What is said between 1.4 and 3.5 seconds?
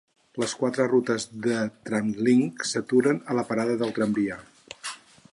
de Tramlink s'aturen a la